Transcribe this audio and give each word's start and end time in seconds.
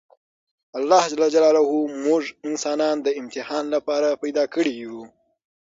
الله 0.77 1.03
ج 1.33 1.37
موږ 2.05 2.23
انسانان 2.49 2.95
د 3.01 3.07
امتحان 3.21 3.65
لپاره 3.75 4.19
پیدا 4.23 4.43
کړي 4.53 4.73
یوو! 4.83 5.03